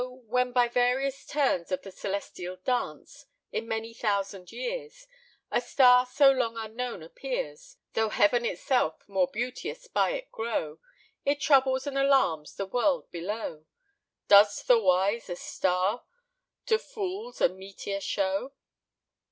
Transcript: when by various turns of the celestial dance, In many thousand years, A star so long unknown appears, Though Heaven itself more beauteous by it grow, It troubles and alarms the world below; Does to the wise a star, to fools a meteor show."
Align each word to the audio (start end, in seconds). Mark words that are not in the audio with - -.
when 0.25 0.51
by 0.51 0.67
various 0.67 1.27
turns 1.27 1.71
of 1.71 1.83
the 1.83 1.91
celestial 1.91 2.55
dance, 2.55 3.27
In 3.51 3.67
many 3.67 3.93
thousand 3.93 4.51
years, 4.51 5.05
A 5.51 5.61
star 5.61 6.07
so 6.07 6.31
long 6.31 6.55
unknown 6.57 7.03
appears, 7.03 7.77
Though 7.93 8.09
Heaven 8.09 8.43
itself 8.43 9.07
more 9.07 9.29
beauteous 9.31 9.87
by 9.87 10.13
it 10.13 10.31
grow, 10.31 10.79
It 11.23 11.39
troubles 11.39 11.85
and 11.85 11.99
alarms 11.99 12.55
the 12.55 12.65
world 12.65 13.11
below; 13.11 13.67
Does 14.27 14.61
to 14.63 14.67
the 14.69 14.79
wise 14.79 15.29
a 15.29 15.35
star, 15.35 16.03
to 16.65 16.79
fools 16.79 17.39
a 17.39 17.49
meteor 17.49 17.99
show." 18.01 18.53